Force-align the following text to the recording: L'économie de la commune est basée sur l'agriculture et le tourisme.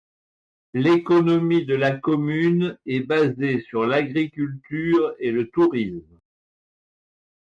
L'économie 0.73 1.63
de 1.65 1.75
la 1.75 1.91
commune 1.91 2.75
est 2.87 3.01
basée 3.01 3.61
sur 3.61 3.85
l'agriculture 3.85 5.13
et 5.19 5.29
le 5.29 5.47
tourisme. 5.51 6.17